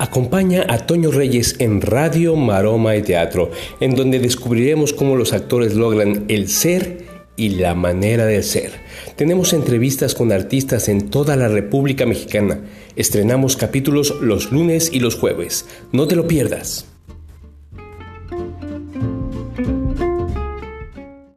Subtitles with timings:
[0.00, 5.74] Acompaña a Toño Reyes en Radio, Maroma y Teatro, en donde descubriremos cómo los actores
[5.74, 7.04] logran el ser
[7.36, 8.72] y la manera de ser.
[9.16, 12.62] Tenemos entrevistas con artistas en toda la República Mexicana.
[12.96, 15.66] Estrenamos capítulos los lunes y los jueves.
[15.92, 16.89] No te lo pierdas.